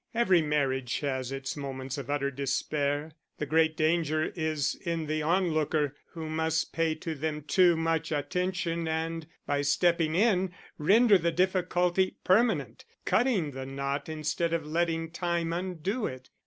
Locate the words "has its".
1.01-1.55